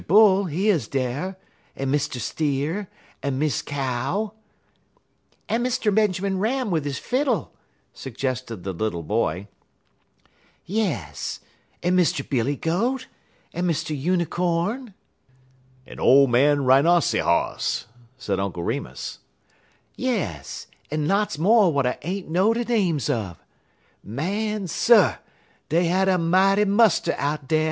Bull, 0.07 0.45
he 0.45 0.71
'uz 0.71 0.87
dar, 0.87 1.37
en 1.77 1.91
Mr. 1.91 2.19
Steer, 2.19 2.89
en 3.21 3.37
Miss 3.37 3.61
Cow" 3.61 4.31
"And 5.47 5.63
Mr. 5.63 5.93
Benjamin 5.93 6.39
Ram, 6.39 6.71
with 6.71 6.85
his 6.85 6.97
fiddle," 6.97 7.53
suggested 7.93 8.63
the 8.63 8.73
little 8.73 9.03
boy. 9.03 9.47
"Yes, 10.65 11.39
'n 11.83 11.95
Mr. 11.95 12.27
Billy 12.27 12.55
Goat, 12.55 13.05
en 13.53 13.67
Mr. 13.67 13.95
Unicorn" 13.95 14.95
"En 15.85 15.99
ole 15.99 16.25
man 16.25 16.65
Rinossyhoss," 16.65 17.85
said 18.17 18.39
Uncle 18.39 18.63
Remus. 18.63 19.19
"Yes, 19.95 20.65
'n 20.89 21.07
lots 21.07 21.37
mo' 21.37 21.67
w'at 21.71 21.85
I 21.85 21.99
ain't 22.01 22.27
know 22.27 22.55
de 22.55 22.65
names 22.65 23.07
un. 23.07 23.35
Man 24.03 24.67
Sir! 24.67 25.19
dey 25.69 25.85
had 25.85 26.09
a 26.09 26.17
mighty 26.17 26.65
muster 26.65 27.13
out 27.19 27.47
dar. 27.47 27.59